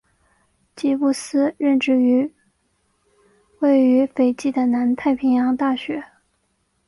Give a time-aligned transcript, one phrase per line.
[0.75, 2.33] 吉布斯任职于
[3.59, 6.03] 位于斐济的南太平洋大学。